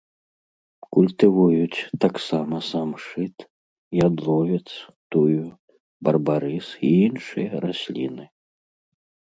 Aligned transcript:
Культывуюць 0.95 1.85
таксама 2.05 2.55
самшыт, 2.71 3.35
ядловец, 4.07 4.65
тую, 5.17 5.39
барбарыс 6.09 6.67
і 6.91 6.95
іншыя 7.07 7.51
расліны. 7.69 8.25